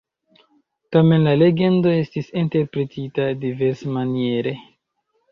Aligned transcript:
Tamen 0.95 1.25
la 1.27 1.33
legendo 1.41 1.91
estis 1.97 2.31
interpretita 2.41 3.27
diversmaniere. 3.43 4.55